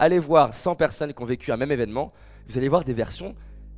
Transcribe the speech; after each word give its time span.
Allez 0.00 0.18
voir 0.18 0.52
100 0.52 0.74
personnes 0.74 1.14
qui 1.14 1.22
ont 1.22 1.26
vécu 1.26 1.52
un 1.52 1.56
même 1.56 1.70
événement, 1.70 2.12
vous 2.48 2.58
allez 2.58 2.68
voir 2.68 2.82
des 2.82 2.92
versions 2.92 3.36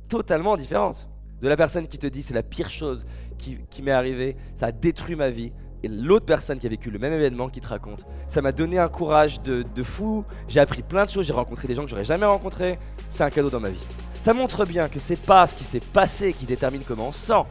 totalement 0.09 0.57
différentes. 0.57 1.07
De 1.41 1.47
la 1.47 1.55
personne 1.55 1.87
qui 1.87 1.99
te 1.99 2.07
dit 2.07 2.23
c'est 2.23 2.33
la 2.33 2.41
pire 2.41 2.71
chose 2.71 3.05
qui, 3.37 3.83
m'est 3.83 3.91
arrivée, 3.91 4.35
ça 4.55 4.65
a 4.65 4.71
détruit 4.71 5.15
ma 5.15 5.29
vie, 5.29 5.51
et 5.83 5.87
l'autre 5.87 6.25
personne 6.25 6.57
qui 6.57 6.65
a 6.65 6.71
vécu 6.71 6.89
le 6.89 6.97
même 6.97 7.13
événement 7.13 7.49
qui 7.49 7.61
te 7.61 7.67
raconte, 7.67 8.07
ça 8.27 8.41
m'a 8.41 8.51
donné 8.51 8.79
un 8.79 8.87
courage 8.87 9.43
de, 9.43 9.63
de 9.75 9.83
fou, 9.83 10.25
j'ai 10.47 10.59
appris 10.59 10.81
plein 10.81 11.05
de 11.05 11.09
choses, 11.11 11.27
j'ai 11.27 11.33
rencontré 11.33 11.67
des 11.67 11.75
gens 11.75 11.83
que 11.83 11.89
j'aurais 11.91 12.03
jamais 12.03 12.25
rencontrés, 12.25 12.79
c'est 13.09 13.23
un 13.23 13.29
cadeau 13.29 13.51
dans 13.51 13.59
ma 13.59 13.69
vie. 13.69 13.85
Ça 14.19 14.33
montre 14.33 14.65
bien 14.65 14.89
que 14.89 14.97
c'est 14.97 15.21
pas 15.21 15.45
ce 15.45 15.53
qui 15.53 15.65
s'est 15.65 15.79
passé 15.79 16.33
qui 16.33 16.47
détermine 16.47 16.81
comment 16.81 17.09
on 17.09 17.11
se 17.11 17.27
sent, 17.27 17.43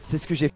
c'est 0.00 0.18
ce 0.18 0.28
que 0.28 0.36
j'ai 0.36 0.48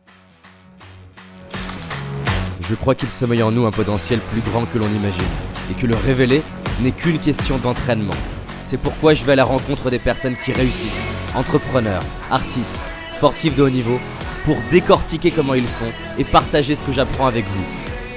Je 2.61 2.75
crois 2.77 2.95
qu'il 2.95 3.11
sommeille 3.11 3.43
en 3.43 3.51
nous 3.51 3.67
un 3.67 3.73
potentiel 3.73 4.21
plus 4.21 4.41
grand 4.43 4.67
que 4.67 4.79
l'on 4.79 4.89
imagine, 4.89 5.25
et 5.69 5.75
que 5.75 5.89
le 5.89 5.96
révéler 5.96 6.45
n'est 6.80 6.93
qu'une 6.93 7.18
question 7.18 7.58
d'entraînement. 7.58 8.14
C'est 8.62 8.80
pourquoi 8.80 9.14
je 9.14 9.24
vais 9.24 9.32
à 9.32 9.36
la 9.36 9.45
rencontre 9.45 9.91
des 9.91 9.98
personnes 9.98 10.37
qui 10.37 10.52
réussissent, 10.52 11.10
entrepreneurs, 11.34 12.02
artistes, 12.30 12.80
sportifs 13.10 13.55
de 13.55 13.62
haut 13.62 13.70
niveau, 13.70 13.98
pour 14.45 14.56
décortiquer 14.70 15.30
comment 15.30 15.54
ils 15.54 15.62
font 15.62 15.91
et 16.18 16.24
partager 16.24 16.74
ce 16.74 16.84
que 16.84 16.92
j'apprends 16.92 17.27
avec 17.27 17.46
vous. 17.46 17.65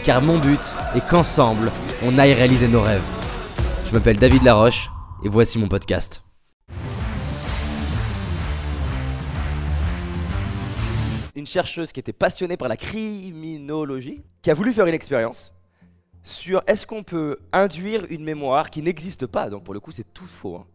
Car 0.04 0.22
mon 0.22 0.38
but 0.38 0.60
est 0.96 1.08
qu'ensemble, 1.08 1.72
on 2.04 2.18
aille 2.18 2.34
réaliser 2.34 2.68
nos 2.68 2.82
rêves. 2.82 3.02
Je 3.86 3.94
m'appelle 3.94 4.18
David 4.18 4.44
Laroche 4.44 4.90
et 5.24 5.30
voici 5.30 5.58
mon 5.58 5.68
podcast. 5.68 6.24
Une 11.36 11.48
chercheuse 11.48 11.92
qui 11.92 12.00
était 12.00 12.14
passionnée 12.14 12.58
par 12.58 12.68
la 12.68 12.76
criminologie, 12.76 14.22
qui 14.42 14.52
a 14.52 14.54
voulu 14.54 14.74
faire 14.74 14.86
une 14.88 14.94
expérience 14.94 15.54
sur 16.24 16.62
est-ce 16.68 16.86
qu'on 16.86 17.04
peut 17.04 17.38
induire 17.52 18.06
une 18.10 18.24
mémoire 18.24 18.70
qui 18.70 18.82
n'existe 18.82 19.26
pas, 19.26 19.50
donc 19.50 19.64
pour 19.64 19.74
le 19.74 19.80
coup 19.80 19.92
c'est 19.92 20.14
tout 20.14 20.26
faux, 20.26 20.58
hein, 20.58 20.66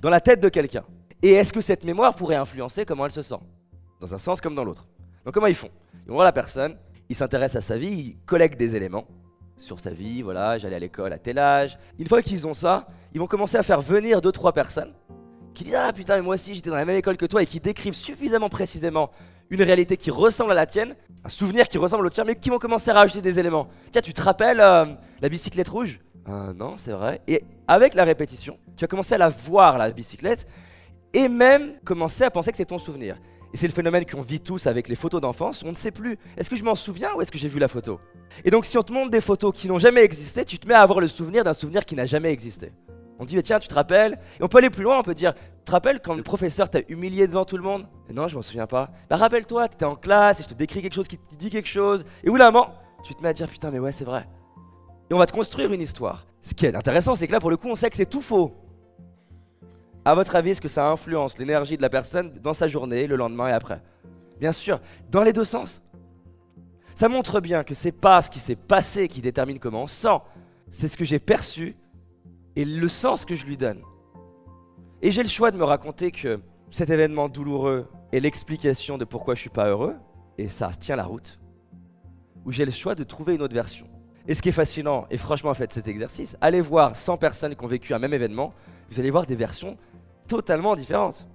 dans 0.00 0.10
la 0.10 0.20
tête 0.20 0.40
de 0.40 0.48
quelqu'un. 0.48 0.84
Et 1.22 1.32
est-ce 1.32 1.52
que 1.52 1.60
cette 1.60 1.84
mémoire 1.84 2.14
pourrait 2.14 2.36
influencer 2.36 2.84
comment 2.84 3.06
elle 3.06 3.10
se 3.10 3.22
sent? 3.22 3.40
Dans 4.00 4.14
un 4.14 4.18
sens 4.18 4.40
comme 4.40 4.54
dans 4.54 4.64
l'autre. 4.64 4.86
Donc 5.24 5.34
comment 5.34 5.46
ils 5.46 5.54
font? 5.54 5.70
Ils 6.04 6.08
vont 6.08 6.14
voir 6.14 6.24
la 6.24 6.32
personne, 6.32 6.76
ils 7.08 7.16
s'intéressent 7.16 7.64
à 7.64 7.66
sa 7.66 7.78
vie, 7.78 7.92
ils 7.92 8.16
collectent 8.26 8.58
des 8.58 8.76
éléments 8.76 9.06
sur 9.56 9.80
sa 9.80 9.90
vie, 9.90 10.22
voilà, 10.22 10.58
j'allais 10.58 10.76
à 10.76 10.80
l'école 10.80 11.12
à 11.12 11.18
tel 11.18 11.38
âge. 11.38 11.78
Une 11.98 12.08
fois 12.08 12.22
qu'ils 12.22 12.46
ont 12.46 12.54
ça, 12.54 12.86
ils 13.12 13.20
vont 13.20 13.26
commencer 13.26 13.56
à 13.56 13.62
faire 13.62 13.80
venir 13.80 14.20
deux 14.20 14.32
trois 14.32 14.52
personnes 14.52 14.92
qui 15.54 15.64
disent 15.64 15.76
ah 15.76 15.92
putain 15.92 16.16
mais 16.16 16.22
moi 16.22 16.34
aussi 16.34 16.54
j'étais 16.54 16.68
dans 16.68 16.76
la 16.76 16.84
même 16.84 16.96
école 16.96 17.16
que 17.16 17.26
toi 17.26 17.42
et 17.42 17.46
qui 17.46 17.60
décrivent 17.60 17.94
suffisamment 17.94 18.48
précisément 18.48 19.10
une 19.50 19.62
réalité 19.62 19.96
qui 19.96 20.10
ressemble 20.10 20.52
à 20.52 20.54
la 20.54 20.66
tienne, 20.66 20.96
un 21.24 21.28
souvenir 21.28 21.68
qui 21.68 21.78
ressemble 21.78 22.06
au 22.06 22.10
tien, 22.10 22.24
mais 22.24 22.36
qui 22.36 22.50
vont 22.50 22.58
commencer 22.58 22.90
à 22.90 22.94
rajouter 22.94 23.22
des 23.22 23.38
éléments. 23.38 23.68
Tiens, 23.92 24.02
tu 24.02 24.12
te 24.12 24.22
rappelles 24.22 24.60
euh, 24.60 24.86
la 25.20 25.28
bicyclette 25.28 25.68
rouge? 25.68 26.00
Ah 26.26 26.52
Non, 26.54 26.76
c'est 26.76 26.92
vrai. 26.92 27.20
Et 27.28 27.42
avec 27.68 27.94
la 27.94 28.04
répétition, 28.04 28.58
tu 28.76 28.84
vas 28.84 28.88
commencer 28.88 29.14
à 29.14 29.18
la 29.18 29.28
voir, 29.28 29.78
la 29.78 29.90
bicyclette, 29.90 30.46
et 31.12 31.28
même 31.28 31.74
commencer 31.84 32.24
à 32.24 32.30
penser 32.30 32.50
que 32.50 32.56
c'est 32.56 32.64
ton 32.64 32.78
souvenir. 32.78 33.16
Et 33.52 33.56
c'est 33.56 33.68
le 33.68 33.72
phénomène 33.72 34.04
qu'on 34.04 34.20
vit 34.20 34.40
tous 34.40 34.66
avec 34.66 34.88
les 34.88 34.96
photos 34.96 35.20
d'enfance. 35.20 35.62
On 35.64 35.70
ne 35.70 35.76
sait 35.76 35.92
plus, 35.92 36.18
est-ce 36.36 36.50
que 36.50 36.56
je 36.56 36.64
m'en 36.64 36.74
souviens 36.74 37.14
ou 37.14 37.22
est-ce 37.22 37.30
que 37.30 37.38
j'ai 37.38 37.46
vu 37.46 37.60
la 37.60 37.68
photo? 37.68 38.00
Et 38.44 38.50
donc 38.50 38.64
si 38.64 38.76
on 38.76 38.82
te 38.82 38.92
montre 38.92 39.10
des 39.10 39.20
photos 39.20 39.52
qui 39.54 39.68
n'ont 39.68 39.78
jamais 39.78 40.02
existé, 40.02 40.44
tu 40.44 40.58
te 40.58 40.66
mets 40.66 40.74
à 40.74 40.80
avoir 40.80 40.98
le 40.98 41.06
souvenir 41.06 41.44
d'un 41.44 41.52
souvenir 41.52 41.84
qui 41.84 41.94
n'a 41.94 42.04
jamais 42.04 42.32
existé. 42.32 42.72
On 43.18 43.24
dit, 43.24 43.40
tiens, 43.42 43.58
tu 43.58 43.68
te 43.68 43.74
rappelles? 43.74 44.18
Et 44.40 44.42
on 44.42 44.48
peut 44.48 44.58
aller 44.58 44.70
plus 44.70 44.82
loin, 44.82 44.98
on 44.98 45.02
peut 45.02 45.14
dire, 45.14 45.34
tu 45.34 45.64
te 45.64 45.70
rappelles 45.70 46.00
quand 46.00 46.14
le 46.14 46.22
professeur 46.22 46.68
t'a 46.68 46.80
humilié 46.88 47.26
devant 47.26 47.44
tout 47.44 47.56
le 47.56 47.62
monde? 47.62 47.86
Non, 48.12 48.26
je 48.28 48.34
m'en 48.34 48.42
souviens 48.42 48.66
pas. 48.66 48.90
Bah 49.08 49.16
rappelle-toi, 49.16 49.68
tu 49.68 49.74
étais 49.74 49.84
en 49.84 49.94
classe 49.94 50.40
et 50.40 50.42
je 50.42 50.48
te 50.48 50.54
décris 50.54 50.82
quelque 50.82 50.94
chose 50.94 51.08
qui 51.08 51.18
te 51.18 51.34
dit 51.36 51.50
quelque 51.50 51.68
chose. 51.68 52.04
Et 52.24 52.30
où 52.30 52.36
là, 52.36 52.52
tu 53.04 53.14
te 53.14 53.22
mets 53.22 53.28
à 53.28 53.32
dire, 53.32 53.48
putain, 53.48 53.70
mais 53.70 53.78
ouais, 53.78 53.92
c'est 53.92 54.04
vrai. 54.04 54.26
Et 55.10 55.14
on 55.14 55.18
va 55.18 55.26
te 55.26 55.32
construire 55.32 55.72
une 55.72 55.80
histoire. 55.80 56.26
Ce 56.42 56.54
qui 56.54 56.66
est 56.66 56.74
intéressant, 56.74 57.14
c'est 57.14 57.26
que 57.26 57.32
là, 57.32 57.40
pour 57.40 57.50
le 57.50 57.56
coup, 57.56 57.68
on 57.68 57.76
sait 57.76 57.88
que 57.88 57.96
c'est 57.96 58.08
tout 58.08 58.20
faux. 58.20 58.54
À 60.04 60.14
votre 60.14 60.36
avis, 60.36 60.50
est-ce 60.50 60.60
que 60.60 60.68
ça 60.68 60.88
influence 60.88 61.38
l'énergie 61.38 61.76
de 61.76 61.82
la 61.82 61.88
personne 61.88 62.32
dans 62.42 62.52
sa 62.52 62.68
journée, 62.68 63.06
le 63.06 63.16
lendemain 63.16 63.48
et 63.48 63.52
après? 63.52 63.80
Bien 64.38 64.52
sûr, 64.52 64.80
dans 65.10 65.22
les 65.22 65.32
deux 65.32 65.44
sens. 65.44 65.82
Ça 66.94 67.08
montre 67.08 67.40
bien 67.40 67.64
que 67.64 67.74
c'est 67.74 67.92
pas 67.92 68.20
ce 68.20 68.28
qui 68.28 68.38
s'est 68.38 68.56
passé 68.56 69.08
qui 69.08 69.20
détermine 69.20 69.58
comment 69.58 69.82
on 69.82 69.86
se 69.86 70.02
sent. 70.02 70.18
C'est 70.70 70.88
ce 70.88 70.96
que 70.96 71.04
j'ai 71.04 71.18
perçu 71.18 71.76
et 72.56 72.64
le 72.64 72.88
sens 72.88 73.24
que 73.24 73.34
je 73.34 73.46
lui 73.46 73.56
donne. 73.56 73.82
Et 75.02 75.10
j'ai 75.10 75.22
le 75.22 75.28
choix 75.28 75.50
de 75.50 75.56
me 75.56 75.64
raconter 75.64 76.10
que 76.10 76.40
cet 76.70 76.90
événement 76.90 77.28
douloureux 77.28 77.88
est 78.12 78.20
l'explication 78.20 78.98
de 78.98 79.04
pourquoi 79.04 79.34
je 79.34 79.40
suis 79.40 79.50
pas 79.50 79.68
heureux, 79.68 79.96
et 80.38 80.48
ça 80.48 80.70
tient 80.70 80.96
la 80.96 81.04
route, 81.04 81.38
ou 82.44 82.52
j'ai 82.52 82.64
le 82.64 82.70
choix 82.70 82.94
de 82.94 83.04
trouver 83.04 83.34
une 83.34 83.42
autre 83.42 83.54
version. 83.54 83.86
Et 84.26 84.34
ce 84.34 84.40
qui 84.40 84.48
est 84.48 84.52
fascinant, 84.52 85.06
et 85.10 85.18
franchement 85.18 85.52
faites 85.52 85.72
cet 85.72 85.88
exercice, 85.88 86.36
allez 86.40 86.60
voir 86.60 86.96
100 86.96 87.18
personnes 87.18 87.54
qui 87.54 87.64
ont 87.64 87.68
vécu 87.68 87.92
un 87.92 87.98
même 87.98 88.14
événement, 88.14 88.54
vous 88.90 88.98
allez 88.98 89.10
voir 89.10 89.26
des 89.26 89.34
versions 89.34 89.76
totalement 90.26 90.74
différentes. 90.76 91.26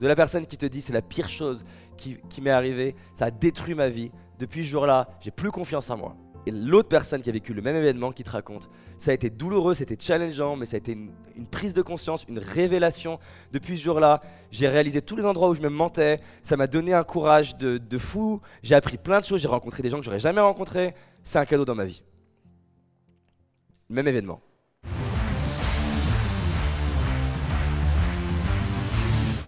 De 0.00 0.06
la 0.06 0.14
personne 0.14 0.46
qui 0.46 0.58
te 0.58 0.66
dit 0.66 0.82
c'est 0.82 0.92
la 0.92 1.02
pire 1.02 1.28
chose 1.28 1.64
qui, 1.96 2.18
qui 2.28 2.42
m'est 2.42 2.50
arrivée, 2.50 2.94
ça 3.14 3.26
a 3.26 3.30
détruit 3.30 3.74
ma 3.74 3.88
vie, 3.88 4.10
depuis 4.38 4.64
ce 4.64 4.70
jour-là, 4.70 5.08
j'ai 5.20 5.30
plus 5.30 5.50
confiance 5.50 5.88
en 5.90 5.96
moi 5.96 6.16
l'autre 6.50 6.88
personne 6.88 7.22
qui 7.22 7.30
a 7.30 7.32
vécu 7.32 7.54
le 7.54 7.62
même 7.62 7.76
événement 7.76 8.10
qui 8.10 8.24
te 8.24 8.30
raconte. 8.30 8.68
Ça 8.98 9.12
a 9.12 9.14
été 9.14 9.30
douloureux, 9.30 9.74
c'était 9.74 9.96
challengeant, 9.98 10.56
mais 10.56 10.66
ça 10.66 10.76
a 10.76 10.78
été 10.78 10.92
une, 10.92 11.46
prise 11.46 11.74
de 11.74 11.82
conscience, 11.82 12.24
une 12.28 12.38
révélation. 12.38 13.18
Depuis 13.52 13.78
ce 13.78 13.84
jour-là, 13.84 14.20
j'ai 14.50 14.68
réalisé 14.68 15.02
tous 15.02 15.16
les 15.16 15.24
endroits 15.24 15.48
où 15.50 15.54
je 15.54 15.60
me 15.60 15.68
mentais. 15.68 16.20
Ça 16.42 16.56
m'a 16.56 16.66
donné 16.66 16.94
un 16.94 17.04
courage 17.04 17.56
de, 17.56 17.78
de 17.78 17.98
fou. 17.98 18.40
J'ai 18.62 18.74
appris 18.74 18.98
plein 18.98 19.20
de 19.20 19.24
choses. 19.24 19.40
J'ai 19.40 19.48
rencontré 19.48 19.82
des 19.82 19.90
gens 19.90 19.98
que 19.98 20.04
j'aurais 20.04 20.18
jamais 20.18 20.40
rencontrés. 20.40 20.94
C'est 21.22 21.38
un 21.38 21.44
cadeau 21.44 21.64
dans 21.64 21.76
ma 21.76 21.84
vie. 21.84 22.02
Même 23.88 24.08
événement. 24.08 24.40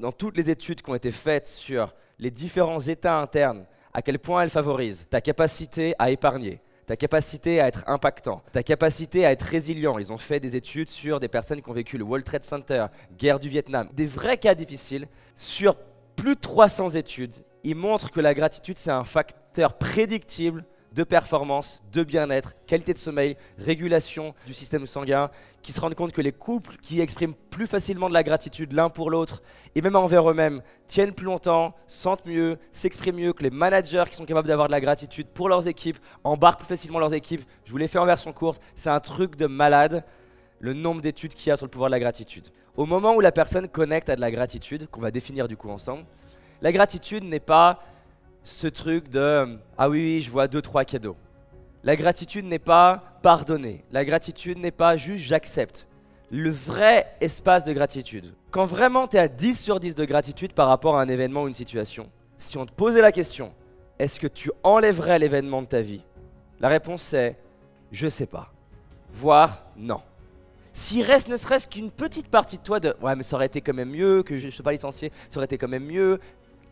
Dans 0.00 0.12
toutes 0.12 0.36
les 0.36 0.50
études 0.50 0.82
qui 0.82 0.90
ont 0.90 0.94
été 0.94 1.10
faites 1.10 1.48
sur 1.48 1.94
les 2.18 2.30
différents 2.30 2.78
états 2.78 3.18
internes, 3.20 3.64
à 3.94 4.02
quel 4.02 4.18
point 4.18 4.42
elles 4.42 4.50
favorisent 4.50 5.06
ta 5.08 5.20
capacité 5.20 5.94
à 5.98 6.10
épargner, 6.10 6.60
ta 6.86 6.96
capacité 6.96 7.60
à 7.60 7.68
être 7.68 7.84
impactant, 7.86 8.42
ta 8.52 8.62
capacité 8.62 9.24
à 9.24 9.32
être 9.32 9.42
résilient. 9.42 9.98
Ils 9.98 10.12
ont 10.12 10.18
fait 10.18 10.40
des 10.40 10.56
études 10.56 10.90
sur 10.90 11.20
des 11.20 11.28
personnes 11.28 11.62
qui 11.62 11.70
ont 11.70 11.74
vécu 11.74 11.98
le 11.98 12.04
World 12.04 12.24
Trade 12.24 12.44
Center, 12.44 12.86
guerre 13.18 13.40
du 13.40 13.48
Vietnam, 13.48 13.88
des 13.92 14.06
vrais 14.06 14.38
cas 14.38 14.54
difficiles. 14.54 15.08
Sur 15.36 15.76
plus 16.16 16.34
de 16.34 16.40
300 16.40 16.90
études, 16.90 17.34
ils 17.62 17.74
montrent 17.74 18.10
que 18.10 18.20
la 18.20 18.34
gratitude, 18.34 18.76
c'est 18.78 18.90
un 18.90 19.04
facteur 19.04 19.78
prédictible 19.78 20.64
de 20.94 21.02
performance, 21.02 21.82
de 21.92 22.04
bien-être, 22.04 22.54
qualité 22.66 22.92
de 22.92 22.98
sommeil, 22.98 23.36
régulation 23.58 24.34
du 24.46 24.54
système 24.54 24.86
sanguin, 24.86 25.30
qui 25.62 25.72
se 25.72 25.80
rendent 25.80 25.94
compte 25.94 26.12
que 26.12 26.20
les 26.20 26.32
couples 26.32 26.76
qui 26.82 27.00
expriment 27.00 27.34
plus 27.50 27.66
facilement 27.66 28.08
de 28.08 28.14
la 28.14 28.22
gratitude 28.22 28.72
l'un 28.72 28.88
pour 28.88 29.10
l'autre, 29.10 29.42
et 29.74 29.82
même 29.82 29.96
envers 29.96 30.30
eux-mêmes, 30.30 30.62
tiennent 30.86 31.12
plus 31.12 31.26
longtemps, 31.26 31.74
sentent 31.86 32.26
mieux, 32.26 32.58
s'expriment 32.70 33.16
mieux, 33.16 33.32
que 33.32 33.42
les 33.42 33.50
managers 33.50 34.04
qui 34.08 34.16
sont 34.16 34.26
capables 34.26 34.46
d'avoir 34.46 34.68
de 34.68 34.72
la 34.72 34.80
gratitude 34.80 35.26
pour 35.26 35.48
leurs 35.48 35.66
équipes, 35.66 35.98
embarquent 36.22 36.60
plus 36.60 36.68
facilement 36.68 37.00
leurs 37.00 37.14
équipes. 37.14 37.42
Je 37.64 37.72
vous 37.72 37.78
l'ai 37.78 37.88
fait 37.88 37.98
en 37.98 38.06
version 38.06 38.32
courte, 38.32 38.62
c'est 38.76 38.90
un 38.90 39.00
truc 39.00 39.36
de 39.36 39.46
malade, 39.46 40.04
le 40.60 40.74
nombre 40.74 41.00
d'études 41.00 41.34
qu'il 41.34 41.48
y 41.48 41.52
a 41.52 41.56
sur 41.56 41.66
le 41.66 41.70
pouvoir 41.70 41.90
de 41.90 41.94
la 41.94 42.00
gratitude. 42.00 42.48
Au 42.76 42.86
moment 42.86 43.14
où 43.14 43.20
la 43.20 43.32
personne 43.32 43.68
connecte 43.68 44.08
à 44.08 44.16
de 44.16 44.20
la 44.20 44.30
gratitude, 44.30 44.88
qu'on 44.90 45.00
va 45.00 45.10
définir 45.10 45.48
du 45.48 45.56
coup 45.56 45.70
ensemble, 45.70 46.04
la 46.62 46.72
gratitude 46.72 47.24
n'est 47.24 47.40
pas 47.40 47.80
ce 48.44 48.68
truc 48.68 49.08
de 49.08 49.58
ah 49.76 49.88
oui, 49.88 49.98
oui 49.98 50.20
je 50.20 50.30
vois 50.30 50.46
deux 50.46 50.62
trois 50.62 50.84
cadeaux. 50.84 51.16
La 51.82 51.96
gratitude 51.96 52.44
n'est 52.44 52.58
pas 52.58 53.18
pardonner. 53.22 53.84
La 53.90 54.04
gratitude 54.04 54.58
n'est 54.58 54.70
pas 54.70 54.96
juste 54.96 55.24
j'accepte. 55.24 55.88
Le 56.30 56.50
vrai 56.50 57.06
espace 57.20 57.64
de 57.64 57.72
gratitude. 57.72 58.34
Quand 58.50 58.64
vraiment 58.64 59.08
tu 59.08 59.16
es 59.16 59.20
à 59.20 59.28
10 59.28 59.58
sur 59.58 59.80
10 59.80 59.94
de 59.94 60.04
gratitude 60.04 60.52
par 60.52 60.68
rapport 60.68 60.96
à 60.96 61.02
un 61.02 61.08
événement 61.08 61.42
ou 61.42 61.48
une 61.48 61.54
situation, 61.54 62.08
si 62.36 62.56
on 62.58 62.66
te 62.66 62.72
posait 62.72 63.00
la 63.00 63.12
question, 63.12 63.52
est-ce 63.98 64.20
que 64.20 64.26
tu 64.26 64.50
enlèverais 64.62 65.18
l'événement 65.18 65.62
de 65.62 65.66
ta 65.66 65.80
vie? 65.80 66.02
La 66.60 66.68
réponse 66.68 67.12
est 67.14 67.36
je 67.92 68.08
sais 68.08 68.26
pas. 68.26 68.52
Voire 69.12 69.64
non. 69.76 70.00
S'il 70.72 71.02
reste 71.02 71.28
ne 71.28 71.36
serait-ce 71.36 71.68
qu'une 71.68 71.90
petite 71.90 72.28
partie 72.28 72.58
de 72.58 72.62
toi 72.62 72.80
de 72.80 72.94
ouais 73.00 73.14
mais 73.14 73.22
ça 73.22 73.36
aurait 73.36 73.46
été 73.46 73.60
quand 73.60 73.74
même 73.74 73.90
mieux 73.90 74.22
que 74.22 74.36
je 74.36 74.46
ne 74.46 74.50
sois 74.50 74.64
pas 74.64 74.72
licencié, 74.72 75.12
ça 75.30 75.38
aurait 75.38 75.44
été 75.44 75.56
quand 75.56 75.68
même 75.68 75.84
mieux, 75.84 76.18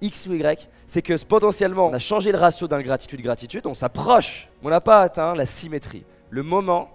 X 0.03 0.27
ou 0.27 0.35
Y, 0.35 0.69
c'est 0.87 1.01
que 1.01 1.25
potentiellement, 1.25 1.87
on 1.87 1.93
a 1.95 1.99
changé 1.99 2.33
le 2.33 2.39
ratio 2.39 2.69
d'ingratitude-gratitude, 2.69 3.67
on 3.67 3.75
s'approche, 3.75 4.49
on 4.63 4.69
n'a 4.69 4.81
pas 4.81 5.01
atteint 5.01 5.35
la 5.35 5.47
symétrie. 5.47 6.05
Le 6.29 6.43
moment 6.43 6.91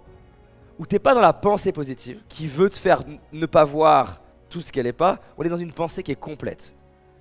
où 0.78 0.86
tu 0.86 0.94
n'es 0.94 0.98
pas 1.00 1.14
dans 1.14 1.20
la 1.20 1.32
pensée 1.32 1.72
positive, 1.72 2.22
qui 2.28 2.46
veut 2.46 2.70
te 2.70 2.78
faire 2.78 3.00
ne 3.32 3.46
pas 3.46 3.64
voir 3.64 4.20
tout 4.48 4.60
ce 4.60 4.70
qu'elle 4.70 4.84
n'est 4.84 4.92
pas, 4.92 5.18
on 5.36 5.42
est 5.42 5.48
dans 5.48 5.56
une 5.56 5.72
pensée 5.72 6.02
qui 6.02 6.12
est 6.12 6.16
complète. 6.16 6.72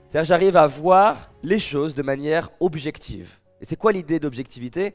C'est-à-dire 0.08 0.28
j'arrive 0.28 0.58
à 0.58 0.68
voir 0.68 1.32
les 1.42 1.60
choses 1.60 1.96
de 1.96 2.04
manière 2.04 2.50
objective. 2.60 3.40
Et 3.60 3.66
c'est 3.66 3.76
quoi 3.76 3.92
l'idée 3.92 4.20
d'objectivité? 4.20 4.94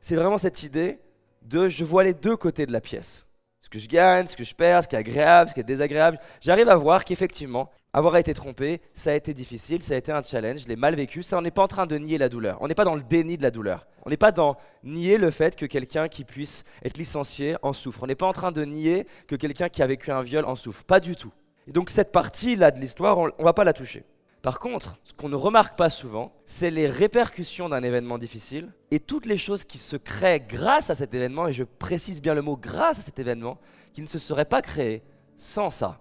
C'est 0.00 0.16
vraiment 0.16 0.38
cette 0.38 0.62
idée 0.62 0.98
de 1.42 1.68
je 1.68 1.84
vois 1.84 2.02
les 2.02 2.14
deux 2.14 2.36
côtés 2.36 2.66
de 2.66 2.72
la 2.72 2.80
pièce. 2.80 3.26
Ce 3.60 3.68
que 3.68 3.78
je 3.78 3.88
gagne, 3.88 4.26
ce 4.26 4.36
que 4.36 4.44
je 4.44 4.54
perds, 4.54 4.82
ce 4.82 4.88
qui 4.88 4.96
est 4.96 4.98
agréable, 4.98 5.50
ce 5.50 5.54
qui 5.54 5.60
est 5.60 5.64
désagréable. 5.64 6.18
J'arrive 6.40 6.68
à 6.68 6.76
voir 6.76 7.04
qu'effectivement, 7.04 7.70
Avoir 7.92 8.16
été 8.18 8.34
trompé, 8.34 8.80
ça 8.94 9.10
a 9.10 9.14
été 9.14 9.34
difficile, 9.34 9.82
ça 9.82 9.94
a 9.94 9.96
été 9.96 10.12
un 10.12 10.22
challenge, 10.22 10.60
je 10.60 10.68
l'ai 10.68 10.76
mal 10.76 10.94
vécu. 10.94 11.24
Ça, 11.24 11.36
on 11.38 11.42
n'est 11.42 11.50
pas 11.50 11.64
en 11.64 11.68
train 11.68 11.86
de 11.86 11.96
nier 11.98 12.18
la 12.18 12.28
douleur. 12.28 12.58
On 12.60 12.68
n'est 12.68 12.74
pas 12.74 12.84
dans 12.84 12.94
le 12.94 13.02
déni 13.02 13.36
de 13.36 13.42
la 13.42 13.50
douleur. 13.50 13.88
On 14.06 14.10
n'est 14.10 14.16
pas 14.16 14.30
dans 14.30 14.56
nier 14.84 15.18
le 15.18 15.32
fait 15.32 15.56
que 15.56 15.66
quelqu'un 15.66 16.06
qui 16.06 16.24
puisse 16.24 16.64
être 16.84 16.98
licencié 16.98 17.56
en 17.62 17.72
souffre. 17.72 18.04
On 18.04 18.06
n'est 18.06 18.14
pas 18.14 18.28
en 18.28 18.32
train 18.32 18.52
de 18.52 18.64
nier 18.64 19.08
que 19.26 19.34
quelqu'un 19.34 19.68
qui 19.68 19.82
a 19.82 19.88
vécu 19.88 20.12
un 20.12 20.22
viol 20.22 20.44
en 20.44 20.54
souffre. 20.54 20.84
Pas 20.84 21.00
du 21.00 21.16
tout. 21.16 21.32
Et 21.66 21.72
donc 21.72 21.90
cette 21.90 22.12
partie-là 22.12 22.70
de 22.70 22.78
l'histoire, 22.78 23.18
on 23.18 23.26
ne 23.26 23.44
va 23.44 23.52
pas 23.52 23.64
la 23.64 23.72
toucher. 23.72 24.04
Par 24.40 24.58
contre, 24.58 24.98
ce 25.04 25.12
qu'on 25.12 25.28
ne 25.28 25.36
remarque 25.36 25.76
pas 25.76 25.90
souvent, 25.90 26.32
c'est 26.46 26.70
les 26.70 26.86
répercussions 26.86 27.68
d'un 27.68 27.82
événement 27.82 28.16
difficile 28.16 28.72
et 28.90 28.98
toutes 28.98 29.26
les 29.26 29.36
choses 29.36 29.64
qui 29.64 29.76
se 29.76 29.96
créent 29.96 30.40
grâce 30.40 30.88
à 30.88 30.94
cet 30.94 31.12
événement, 31.12 31.48
et 31.48 31.52
je 31.52 31.64
précise 31.64 32.22
bien 32.22 32.34
le 32.34 32.40
mot 32.40 32.56
grâce 32.56 33.00
à 33.00 33.02
cet 33.02 33.18
événement, 33.18 33.58
qui 33.92 34.00
ne 34.00 34.06
se 34.06 34.18
seraient 34.18 34.46
pas 34.46 34.62
créées 34.62 35.02
sans 35.36 35.70
ça. 35.70 36.00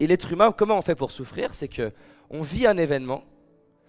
Et 0.00 0.06
l'être 0.06 0.32
humain, 0.32 0.52
comment 0.52 0.78
on 0.78 0.82
fait 0.82 0.94
pour 0.94 1.10
souffrir? 1.10 1.54
C'est 1.54 1.68
que 1.68 1.92
on 2.30 2.42
vit 2.42 2.66
un 2.66 2.76
événement. 2.76 3.24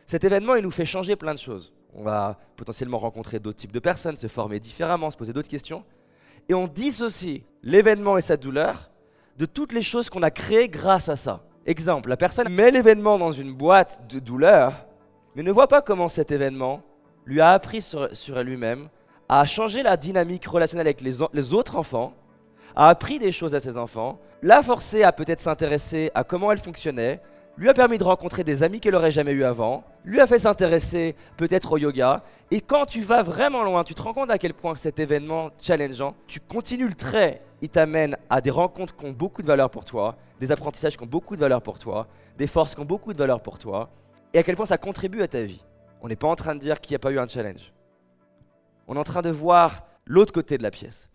Cet 0.05 0.23
événement, 0.23 0.55
il 0.55 0.63
nous 0.63 0.71
fait 0.71 0.85
changer 0.85 1.15
plein 1.15 1.33
de 1.33 1.39
choses. 1.39 1.73
On 1.95 2.03
va 2.03 2.39
potentiellement 2.55 2.99
rencontrer 2.99 3.39
d'autres 3.39 3.57
types 3.57 3.71
de 3.71 3.79
personnes, 3.79 4.17
se 4.17 4.27
former 4.27 4.59
différemment, 4.59 5.09
se 5.11 5.17
poser 5.17 5.33
d'autres 5.33 5.47
questions. 5.49 5.83
Et 6.49 6.53
on 6.53 6.67
dissocie 6.67 7.43
l'événement 7.61 8.17
et 8.17 8.21
sa 8.21 8.35
douleur 8.35 8.91
de 9.37 9.45
toutes 9.45 9.71
les 9.71 9.81
choses 9.81 10.09
qu'on 10.09 10.23
a 10.23 10.31
créées 10.31 10.67
grâce 10.67 11.07
à 11.09 11.15
ça. 11.15 11.43
Exemple, 11.65 12.09
la 12.09 12.17
personne 12.17 12.49
met 12.49 12.71
l'événement 12.71 13.17
dans 13.17 13.31
une 13.31 13.53
boîte 13.53 14.05
de 14.09 14.19
douleur, 14.19 14.85
mais 15.35 15.43
ne 15.43 15.51
voit 15.51 15.67
pas 15.67 15.81
comment 15.81 16.09
cet 16.09 16.31
événement 16.31 16.81
lui 17.25 17.39
a 17.39 17.51
appris 17.51 17.81
sur, 17.81 18.43
lui-même, 18.43 18.89
a 19.29 19.45
changé 19.45 19.81
la 19.81 19.95
dynamique 19.95 20.45
relationnelle 20.45 20.87
avec 20.87 21.01
les 21.01 21.53
autres 21.53 21.77
enfants, 21.77 22.13
a 22.75 22.89
appris 22.89 23.19
des 23.19 23.31
choses 23.31 23.55
à 23.55 23.59
ses 23.59 23.77
enfants, 23.77 24.19
l'a 24.41 24.61
forcé 24.61 25.03
à 25.03 25.11
peut-être 25.11 25.39
s'intéresser 25.39 26.11
à 26.15 26.23
comment 26.23 26.51
elle 26.51 26.57
fonctionnait, 26.57 27.21
lui 27.57 27.69
a 27.69 27.73
permis 27.73 27.97
de 27.97 28.03
rencontrer 28.03 28.43
des 28.43 28.63
amis 28.63 28.79
qu'elle 28.79 28.93
n'aurait 28.93 29.11
jamais 29.11 29.31
eu 29.31 29.43
avant, 29.43 29.83
lui 30.03 30.19
a 30.19 30.27
fait 30.27 30.39
s'intéresser 30.39 31.15
peut-être 31.37 31.73
au 31.73 31.77
yoga. 31.77 32.23
Et 32.49 32.61
quand 32.61 32.85
tu 32.85 33.01
vas 33.01 33.21
vraiment 33.21 33.63
loin, 33.63 33.83
tu 33.83 33.93
te 33.93 34.01
rends 34.01 34.13
compte 34.13 34.31
à 34.31 34.37
quel 34.37 34.53
point 34.53 34.75
cet 34.75 34.99
événement 34.99 35.51
challengeant, 35.61 36.15
tu 36.27 36.39
continues 36.39 36.87
le 36.87 36.95
trait, 36.95 37.41
il 37.61 37.69
t'amène 37.69 38.17
à 38.29 38.41
des 38.41 38.49
rencontres 38.49 38.95
qui 38.95 39.05
ont 39.05 39.11
beaucoup 39.11 39.41
de 39.41 39.47
valeur 39.47 39.69
pour 39.69 39.85
toi, 39.85 40.15
des 40.39 40.51
apprentissages 40.51 40.97
qui 40.97 41.03
ont 41.03 41.07
beaucoup 41.07 41.35
de 41.35 41.41
valeur 41.41 41.61
pour 41.61 41.77
toi, 41.77 42.07
des 42.37 42.47
forces 42.47 42.73
qui 42.75 42.81
ont 42.81 42.85
beaucoup 42.85 43.13
de 43.13 43.17
valeur 43.17 43.41
pour 43.41 43.59
toi, 43.59 43.89
et 44.33 44.39
à 44.39 44.43
quel 44.43 44.55
point 44.55 44.65
ça 44.65 44.77
contribue 44.77 45.21
à 45.21 45.27
ta 45.27 45.43
vie. 45.43 45.61
On 46.01 46.07
n'est 46.07 46.15
pas 46.15 46.27
en 46.27 46.35
train 46.35 46.55
de 46.55 46.59
dire 46.59 46.81
qu'il 46.81 46.93
n'y 46.93 46.97
a 46.97 46.99
pas 46.99 47.11
eu 47.11 47.19
un 47.19 47.27
challenge. 47.27 47.71
On 48.87 48.95
est 48.95 48.99
en 48.99 49.03
train 49.03 49.21
de 49.21 49.29
voir 49.29 49.83
l'autre 50.05 50.33
côté 50.33 50.57
de 50.57 50.63
la 50.63 50.71
pièce. 50.71 51.09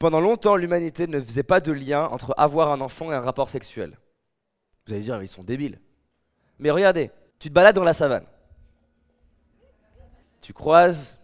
Pendant 0.00 0.20
longtemps, 0.20 0.56
l'humanité 0.56 1.06
ne 1.06 1.20
faisait 1.20 1.42
pas 1.42 1.60
de 1.60 1.72
lien 1.72 2.06
entre 2.06 2.34
avoir 2.38 2.72
un 2.72 2.80
enfant 2.80 3.12
et 3.12 3.14
un 3.14 3.20
rapport 3.20 3.50
sexuel. 3.50 3.98
Vous 4.86 4.94
allez 4.94 5.02
dire, 5.02 5.22
ils 5.22 5.28
sont 5.28 5.44
débiles. 5.44 5.78
Mais 6.58 6.70
regardez, 6.70 7.10
tu 7.38 7.50
te 7.50 7.54
balades 7.54 7.76
dans 7.76 7.84
la 7.84 7.92
savane. 7.92 8.24
Tu 10.40 10.54
croises 10.54 11.20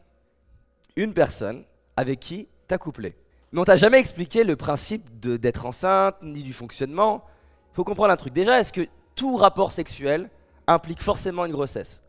une 0.94 1.14
personne 1.14 1.64
avec 1.96 2.20
qui 2.20 2.49
t'as 2.69 2.76
couplé. 2.76 3.17
Mais 3.50 3.61
on 3.61 3.64
t'a 3.64 3.78
jamais 3.78 3.99
expliqué 3.99 4.44
le 4.44 4.56
principe 4.56 5.08
d'être 5.20 5.64
enceinte, 5.64 6.17
ni 6.20 6.43
du 6.43 6.52
fonctionnement. 6.52 7.25
Il 7.72 7.76
faut 7.76 7.84
comprendre 7.84 8.12
un 8.12 8.17
truc. 8.17 8.34
Déjà, 8.34 8.61
est-ce 8.61 8.75
que 8.75 8.87
tout 9.14 9.38
rapport 9.38 9.72
sexuel 9.72 10.29
implique 10.67 11.02
forcément 11.02 11.46
une 11.46 11.52
grossesse? 11.52 12.02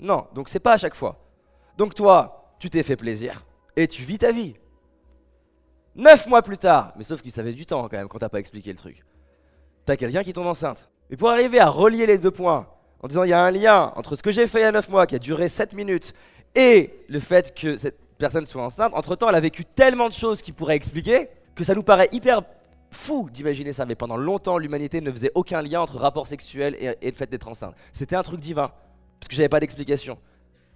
Non, 0.00 0.26
donc 0.34 0.48
c'est 0.48 0.58
pas 0.58 0.72
à 0.72 0.76
chaque 0.76 0.96
fois. 0.96 1.24
Donc 1.78 1.94
toi, 1.94 2.56
tu 2.58 2.68
t'es 2.68 2.82
fait 2.82 2.96
plaisir 2.96 3.46
et 3.76 3.86
tu 3.86 4.02
vis 4.02 4.18
ta 4.18 4.32
vie. 4.32 4.56
Neuf 5.96 6.26
mois 6.26 6.42
plus 6.42 6.58
tard, 6.58 6.92
mais 6.96 7.04
sauf 7.04 7.20
qu'il 7.20 7.32
savait 7.32 7.52
du 7.52 7.66
temps 7.66 7.88
quand 7.88 7.96
même 7.96 8.08
quand 8.08 8.18
t'as 8.18 8.28
pas 8.28 8.38
expliqué 8.38 8.70
le 8.70 8.76
truc, 8.76 9.04
t'as 9.84 9.96
quelqu'un 9.96 10.22
qui 10.22 10.32
tombe 10.32 10.46
enceinte. 10.46 10.88
Et 11.10 11.16
pour 11.16 11.30
arriver 11.30 11.58
à 11.58 11.68
relier 11.68 12.06
les 12.06 12.18
deux 12.18 12.30
points, 12.30 12.68
en 13.02 13.08
disant 13.08 13.24
il 13.24 13.30
y 13.30 13.32
a 13.32 13.42
un 13.42 13.50
lien 13.50 13.92
entre 13.96 14.14
ce 14.14 14.22
que 14.22 14.30
j'ai 14.30 14.46
fait 14.46 14.60
il 14.60 14.62
y 14.62 14.66
a 14.66 14.72
9 14.72 14.88
mois, 14.88 15.06
qui 15.06 15.16
a 15.16 15.18
duré 15.18 15.48
7 15.48 15.74
minutes, 15.74 16.14
et 16.54 17.04
le 17.08 17.18
fait 17.18 17.54
que 17.54 17.76
cette 17.76 17.98
personne 18.18 18.46
soit 18.46 18.62
enceinte, 18.62 18.92
entre-temps 18.94 19.28
elle 19.28 19.34
a 19.34 19.40
vécu 19.40 19.64
tellement 19.64 20.08
de 20.08 20.12
choses 20.12 20.42
qui 20.42 20.52
pourraient 20.52 20.76
expliquer, 20.76 21.28
que 21.56 21.64
ça 21.64 21.74
nous 21.74 21.82
paraît 21.82 22.08
hyper 22.12 22.42
fou 22.90 23.28
d'imaginer 23.30 23.72
ça. 23.72 23.84
Mais 23.84 23.94
pendant 23.96 24.16
longtemps, 24.16 24.58
l'humanité 24.58 25.00
ne 25.00 25.10
faisait 25.10 25.32
aucun 25.34 25.62
lien 25.62 25.80
entre 25.80 25.96
rapport 25.96 26.26
sexuel 26.26 26.76
et, 26.78 26.94
et 27.00 27.10
le 27.10 27.16
fait 27.16 27.28
d'être 27.28 27.48
enceinte. 27.48 27.74
C'était 27.92 28.16
un 28.16 28.22
truc 28.22 28.38
divin, 28.38 28.70
parce 29.18 29.28
que 29.28 29.34
j'avais 29.34 29.48
pas 29.48 29.60
d'explication. 29.60 30.18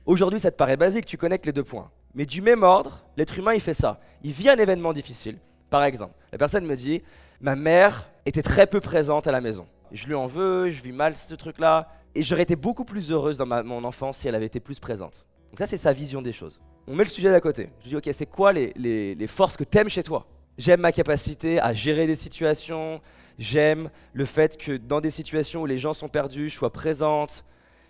Aujourd'hui, 0.06 0.40
ça 0.40 0.50
te 0.50 0.56
paraît 0.56 0.76
basique, 0.76 1.06
tu 1.06 1.16
connectes 1.16 1.46
les 1.46 1.52
deux 1.52 1.64
points. 1.64 1.90
Mais 2.14 2.26
du 2.26 2.40
même 2.42 2.62
ordre, 2.62 3.04
l'être 3.16 3.38
humain, 3.38 3.54
il 3.54 3.60
fait 3.60 3.74
ça. 3.74 4.00
Il 4.22 4.32
vit 4.32 4.48
un 4.48 4.56
événement 4.56 4.92
difficile. 4.92 5.38
Par 5.70 5.84
exemple, 5.84 6.14
la 6.30 6.38
personne 6.38 6.64
me 6.64 6.76
dit, 6.76 7.02
ma 7.40 7.56
mère 7.56 8.08
était 8.26 8.42
très 8.42 8.66
peu 8.66 8.80
présente 8.80 9.26
à 9.26 9.32
la 9.32 9.40
maison. 9.40 9.66
Je 9.90 10.06
lui 10.06 10.14
en 10.14 10.26
veux, 10.26 10.70
je 10.70 10.82
vis 10.82 10.92
mal 10.92 11.16
ce 11.16 11.34
truc-là. 11.34 11.88
Et 12.14 12.22
j'aurais 12.22 12.42
été 12.42 12.54
beaucoup 12.54 12.84
plus 12.84 13.10
heureuse 13.10 13.36
dans 13.36 13.46
mon 13.64 13.82
enfance 13.82 14.18
si 14.18 14.28
elle 14.28 14.36
avait 14.36 14.46
été 14.46 14.60
plus 14.60 14.78
présente. 14.78 15.26
Donc 15.50 15.58
ça, 15.58 15.66
c'est 15.66 15.76
sa 15.76 15.92
vision 15.92 16.22
des 16.22 16.32
choses. 16.32 16.60
On 16.86 16.94
met 16.94 17.02
le 17.04 17.10
sujet 17.10 17.30
d'à 17.30 17.40
côté. 17.40 17.70
Je 17.82 17.88
dis, 17.88 17.96
ok, 17.96 18.08
c'est 18.12 18.26
quoi 18.26 18.52
les, 18.52 18.72
les 18.76 19.26
forces 19.26 19.56
que 19.56 19.64
t'aimes 19.64 19.88
chez 19.88 20.02
toi? 20.02 20.26
J'aime 20.56 20.80
ma 20.80 20.92
capacité 20.92 21.60
à 21.60 21.72
gérer 21.72 22.06
des 22.06 22.14
situations. 22.14 23.00
J'aime 23.38 23.90
le 24.12 24.24
fait 24.24 24.56
que 24.56 24.76
dans 24.76 25.00
des 25.00 25.10
situations 25.10 25.62
où 25.62 25.66
les 25.66 25.78
gens 25.78 25.92
sont 25.92 26.08
perdus, 26.08 26.50
je 26.50 26.54
sois 26.54 26.72
présente. 26.72 27.44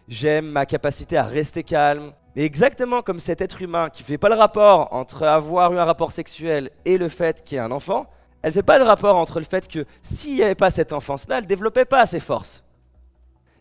J'aime 0.09 0.47
ma 0.47 0.67
capacité 0.67 1.17
à 1.17 1.25
rester 1.25 1.63
calme. 1.63 2.13
Mais 2.37 2.45
exactement 2.45 3.01
comme 3.01 3.21
cet 3.21 3.41
être 3.41 3.63
humain 3.63 3.91
qui 3.91 4.03
fait 4.03 4.19
pas 4.19 4.29
le 4.29 4.35
rapport 4.35 4.93
entre 4.93 5.23
avoir 5.23 5.73
eu 5.73 5.79
un 5.79 5.85
rapport 5.85 6.11
sexuel 6.11 6.71
et 6.85 6.99
le 6.99 7.09
fait 7.09 7.45
qu'il 7.45 7.57
y 7.57 7.59
ait 7.59 7.65
un 7.65 7.71
enfant, 7.71 8.07
elle 8.43 8.53
fait 8.53 8.63
pas 8.63 8.79
de 8.79 8.85
rapport 8.85 9.17
entre 9.17 9.39
le 9.39 9.45
fait 9.45 9.69
que 9.69 9.87
s'il 10.03 10.35
n'y 10.35 10.43
avait 10.43 10.57
pas 10.57 10.71
cette 10.71 10.93
enfance-là, 10.93 11.39
elle 11.39 11.47
développait 11.47 11.85
pas 11.85 12.05
ses 12.07 12.21
forces. 12.21 12.65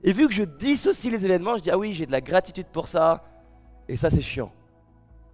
Et 0.03 0.11
vu 0.11 0.27
que 0.27 0.33
je 0.33 0.43
dissocie 0.43 1.11
les 1.11 1.23
événements, 1.23 1.55
je 1.55 1.61
dis 1.61 1.71
ah 1.71 1.77
oui, 1.77 1.93
j'ai 1.93 2.05
de 2.05 2.11
la 2.11 2.19
gratitude 2.19 2.65
pour 2.67 2.87
ça, 2.87 3.23
et 3.87 3.95
ça 3.95 4.09
c'est 4.09 4.21
chiant. 4.21 4.51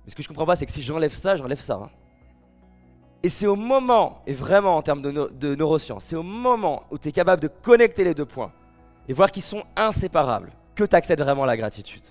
Mais 0.03 0.11
ce 0.11 0.15
que 0.15 0.21
je 0.21 0.27
comprends 0.27 0.45
pas, 0.45 0.55
c'est 0.55 0.65
que 0.65 0.71
si 0.71 0.83
j'enlève 0.83 1.15
ça, 1.15 1.35
j'enlève 1.37 1.59
ça. 1.59 1.79
Hein. 1.81 1.89
Et 3.23 3.29
c'est 3.29 3.47
au 3.47 3.55
moment, 3.55 4.21
et 4.27 4.33
vraiment 4.33 4.75
en 4.75 4.81
termes 4.81 5.01
de, 5.01 5.31
de 5.33 5.55
neurosciences, 5.55 6.03
c'est 6.03 6.15
au 6.15 6.23
moment 6.23 6.83
où 6.91 6.97
tu 6.97 7.07
es 7.07 7.11
capable 7.11 7.41
de 7.41 7.47
connecter 7.47 8.03
les 8.03 8.13
deux 8.13 8.25
points 8.25 8.51
et 9.07 9.13
voir 9.13 9.31
qu'ils 9.31 9.43
sont 9.43 9.63
inséparables 9.75 10.51
que 10.87 11.13
tu 11.13 11.15
vraiment 11.15 11.43
à 11.43 11.47
la 11.47 11.57
gratitude. 11.57 12.03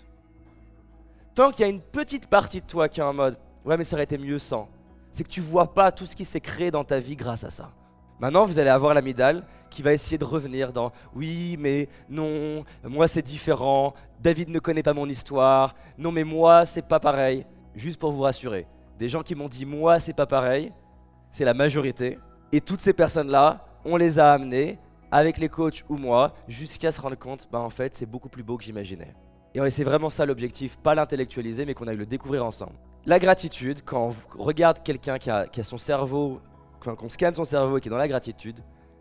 Tant 1.35 1.50
qu'il 1.50 1.61
y 1.61 1.65
a 1.65 1.69
une 1.69 1.81
petite 1.81 2.26
partie 2.26 2.61
de 2.61 2.67
toi 2.67 2.88
qui 2.88 3.00
est 3.00 3.05
en 3.05 3.15
mode 3.15 3.38
Ouais, 3.65 3.76
mais 3.76 3.85
ça 3.85 3.97
aurait 3.97 4.05
été 4.05 4.19
mieux 4.19 4.38
sans, 4.38 4.69
c'est 5.11 5.25
que 5.25 5.29
tu 5.29 5.41
vois 5.41 5.75
pas 5.75 5.93
tout 5.93 6.06
ce 6.06 6.17
qui 6.17 6.25
s'est 6.25 6.41
créé 6.41 6.70
dans 6.70 6.85
ta 6.85 7.00
vie 7.00 7.17
grâce 7.17 7.44
à 7.44 7.50
ça. 7.50 7.70
Maintenant, 8.19 8.44
vous 8.44 8.59
allez 8.59 8.70
avoir 8.70 8.94
l'amidale 8.94 9.44
qui 9.70 9.82
va 9.82 9.93
essayer 9.93 10.19
de 10.19 10.25
revenir 10.25 10.73
dans 10.73 10.93
Oui, 11.15 11.56
mais 11.59 11.88
non, 12.09 12.65
moi 12.82 13.06
c'est 13.06 13.23
différent, 13.23 13.94
David 14.20 14.49
ne 14.49 14.59
connaît 14.59 14.82
pas 14.82 14.94
mon 14.94 15.09
histoire, 15.09 15.75
non, 15.99 16.11
mais 16.11 16.25
moi 16.25 16.65
c'est 16.65 16.87
pas 16.87 17.00
pareil. 17.00 17.47
Juste 17.75 18.00
pour 18.00 18.11
vous 18.11 18.23
rassurer, 18.23 18.67
des 18.99 19.09
gens 19.09 19.23
qui 19.23 19.35
m'ont 19.35 19.49
dit 19.49 19.65
Moi 19.67 20.00
c'est 20.00 20.15
pas 20.15 20.26
pareil, 20.26 20.73
c'est 21.31 21.44
la 21.44 21.55
majorité. 21.55 22.19
Et 22.51 22.60
toutes 22.60 22.81
ces 22.81 22.93
personnes-là, 22.93 23.65
on 23.84 23.96
les 23.96 24.19
a 24.19 24.32
amenées 24.32 24.79
avec 25.10 25.38
les 25.38 25.48
coachs 25.48 25.84
ou 25.88 25.96
moi 25.96 26.34
jusqu'à 26.48 26.93
se 26.93 27.00
rendre 27.00 27.19
compte, 27.19 27.48
bah 27.50 27.60
en 27.60 27.70
fait 27.70 27.94
c'est 27.94 28.06
beaucoup 28.06 28.29
plus 28.29 28.43
beau 28.43 28.56
que 28.56 28.65
j'imaginais. 28.65 29.15
Et 29.55 29.70
c'est 29.70 29.84
vraiment 29.84 30.10
ça 30.10 30.27
l'objectif, 30.27 30.77
pas 30.77 30.94
l'intellectualiser, 30.94 31.65
mais 31.65 31.74
qu'on 31.74 31.88
aille 31.88 31.96
le 31.96 32.06
découvrir 32.06 32.44
ensemble. 32.44 32.74
La 33.06 33.19
gratitude, 33.19 33.81
quand 33.84 34.10
on 34.36 34.43
regarde 34.43 34.82
quelqu'un 34.82 35.19
qui 35.19 35.31
a, 35.31 35.48
son 35.62 35.79
cerveau, 35.79 36.41
quand 36.81 37.03
on 37.03 37.08
scanne 37.08 37.34
son 37.34 37.44
cerveau 37.44 37.79
et 37.79 37.81
qui 37.81 37.88
est 37.88 37.91
dans 37.91 37.96
la 37.96 38.08
gratitude, 38.08 38.60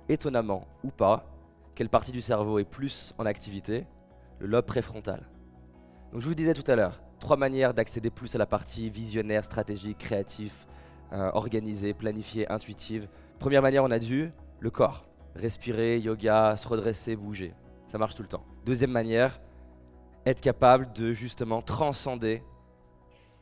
étonnamment 0.10 0.66
ou 0.84 0.90
pas, 0.90 1.26
quelle 1.76 1.90
partie 1.90 2.12
du 2.12 2.22
cerveau 2.22 2.60
est 2.60 2.66
plus 2.66 3.14
en 3.18 3.26
activité 3.26 3.86
Le 4.40 4.48
lobe 4.48 4.66
préfrontal. 4.66 5.28
Donc 6.12 6.22
je 6.22 6.28
vous 6.28 6.36
disais 6.36 6.54
tout 6.54 6.70
à 6.72 6.76
l'heure, 6.76 7.02
trois 7.20 7.38
manières 7.38 7.74
d'accéder 7.74 8.10
plus 8.10 8.34
à 8.34 8.38
la 8.38 8.46
partie 8.46 8.90
visionnaire, 8.90 9.44
stratégique, 9.44 9.98
créatif, 9.98 10.66
euh, 11.12 11.30
organisée, 11.34 11.94
planifiée, 11.94 12.50
intuitive. 12.52 13.08
Première 13.40 13.62
manière, 13.62 13.84
on 13.84 13.92
a 13.92 13.98
vu 13.98 14.32
le 14.60 14.70
corps. 14.72 15.06
Respirer, 15.38 16.00
yoga, 16.00 16.58
se 16.58 16.67
redresser, 16.67 17.15
bouger. 17.15 17.53
Ça 17.88 17.98
marche 17.98 18.15
tout 18.15 18.24
le 18.24 18.27
temps. 18.27 18.44
Deuxième 18.65 18.91
manière, 18.91 19.39
être 20.25 20.41
capable 20.41 20.91
de 20.94 21.13
justement 21.13 21.62
transcender 21.62 22.44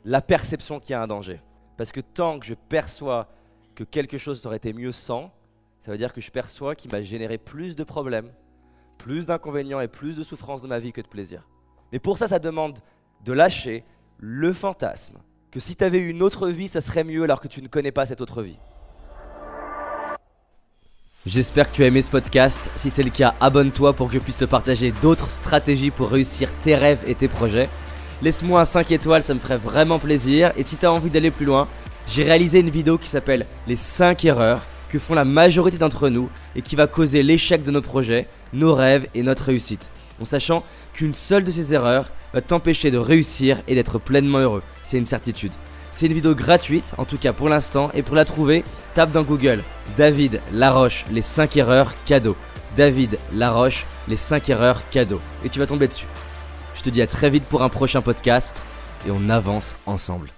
la 0.03 0.21
perception 0.21 0.79
qu'il 0.79 0.91
y 0.91 0.93
a 0.93 1.01
un 1.01 1.07
danger. 1.07 1.41
Parce 1.77 1.91
que 1.91 2.01
tant 2.01 2.39
que 2.39 2.45
je 2.45 2.53
perçois 2.53 3.27
que 3.73 3.83
quelque 3.83 4.17
chose 4.17 4.45
aurait 4.45 4.57
été 4.57 4.71
mieux 4.71 4.91
sans, 4.91 5.31
ça 5.79 5.91
veut 5.91 5.97
dire 5.97 6.13
que 6.13 6.21
je 6.21 6.31
perçois 6.31 6.75
qu'il 6.75 6.91
m'a 6.91 7.01
généré 7.01 7.37
plus 7.37 7.75
de 7.75 7.83
problèmes, 7.83 8.31
plus 8.97 9.27
d'inconvénients 9.27 9.81
et 9.81 9.87
plus 9.87 10.17
de 10.17 10.23
souffrances 10.23 10.61
de 10.61 10.67
ma 10.67 10.79
vie 10.79 10.93
que 10.93 11.01
de 11.01 11.07
plaisir. 11.07 11.47
Mais 11.91 11.99
pour 11.99 12.17
ça, 12.17 12.27
ça 12.27 12.39
demande 12.39 12.79
de 13.23 13.33
lâcher 13.33 13.83
le 14.17 14.53
fantasme 14.53 15.17
que 15.51 15.59
si 15.59 15.75
tu 15.75 15.83
avais 15.83 15.99
une 15.99 16.21
autre 16.21 16.49
vie, 16.49 16.67
ça 16.67 16.81
serait 16.81 17.03
mieux 17.03 17.23
alors 17.23 17.39
que 17.39 17.47
tu 17.47 17.61
ne 17.61 17.67
connais 17.67 17.91
pas 17.91 18.05
cette 18.05 18.21
autre 18.21 18.41
vie. 18.41 18.57
J'espère 21.27 21.71
que 21.71 21.75
tu 21.75 21.83
as 21.83 21.87
aimé 21.87 22.03
ce 22.03 22.11
podcast. 22.11 22.69
Si 22.75 22.91
c'est 22.91 23.01
le 23.01 23.09
cas, 23.09 23.33
abonne-toi 23.39 23.93
pour 23.93 24.09
que 24.09 24.13
je 24.13 24.19
puisse 24.19 24.37
te 24.37 24.45
partager 24.45 24.93
d'autres 25.01 25.31
stratégies 25.31 25.89
pour 25.89 26.11
réussir 26.11 26.49
tes 26.61 26.75
rêves 26.75 26.99
et 27.07 27.15
tes 27.15 27.27
projets. 27.27 27.67
Laisse-moi 28.21 28.61
un 28.61 28.65
5 28.65 28.91
étoiles, 28.91 29.23
ça 29.23 29.33
me 29.33 29.39
ferait 29.39 29.57
vraiment 29.57 29.97
plaisir. 29.97 30.53
Et 30.55 30.61
si 30.61 30.77
tu 30.77 30.85
as 30.85 30.93
envie 30.93 31.09
d'aller 31.09 31.31
plus 31.31 31.47
loin, 31.47 31.67
j'ai 32.07 32.23
réalisé 32.23 32.59
une 32.59 32.69
vidéo 32.69 32.99
qui 32.99 33.09
s'appelle 33.09 33.47
Les 33.67 33.75
5 33.75 34.23
erreurs 34.23 34.61
que 34.91 34.99
font 34.99 35.15
la 35.15 35.25
majorité 35.25 35.79
d'entre 35.79 36.09
nous 36.09 36.29
et 36.55 36.61
qui 36.61 36.75
va 36.75 36.85
causer 36.85 37.23
l'échec 37.23 37.63
de 37.63 37.71
nos 37.71 37.81
projets, 37.81 38.27
nos 38.53 38.75
rêves 38.75 39.07
et 39.15 39.23
notre 39.23 39.45
réussite. 39.45 39.89
En 40.21 40.25
sachant 40.25 40.63
qu'une 40.93 41.15
seule 41.15 41.43
de 41.43 41.49
ces 41.49 41.73
erreurs 41.73 42.11
va 42.35 42.41
t'empêcher 42.41 42.91
de 42.91 42.99
réussir 42.99 43.63
et 43.67 43.73
d'être 43.73 43.97
pleinement 43.97 44.37
heureux. 44.37 44.63
C'est 44.83 44.99
une 44.99 45.07
certitude. 45.07 45.53
C'est 45.95 46.07
une 46.07 46.13
vidéo 46.13 46.35
gratuite, 46.35 46.91
en 46.97 47.05
tout 47.05 47.17
cas 47.17 47.31
pour 47.31 47.47
l'instant, 47.47 47.89
et 47.93 48.03
pour 48.03 48.17
la 48.17 48.25
trouver, 48.25 48.65
tape 48.95 49.13
dans 49.13 49.23
Google 49.23 49.63
David 49.95 50.41
Laroche, 50.51 51.05
les 51.09 51.21
5 51.21 51.55
erreurs 51.55 51.93
cadeaux. 52.03 52.35
David 52.75 53.17
Laroche, 53.31 53.85
les 54.09 54.17
5 54.17 54.49
erreurs 54.49 54.81
cadeaux. 54.89 55.21
Et 55.45 55.49
tu 55.49 55.59
vas 55.59 55.67
tomber 55.67 55.87
dessus. 55.87 56.07
Je 56.73 56.81
te 56.81 56.89
dis 56.89 57.01
à 57.01 57.07
très 57.07 57.29
vite 57.29 57.45
pour 57.45 57.63
un 57.63 57.69
prochain 57.69 58.01
podcast, 58.01 58.61
et 59.07 59.11
on 59.11 59.29
avance 59.29 59.77
ensemble. 59.85 60.34